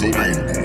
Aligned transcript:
gasoline. 0.00 0.57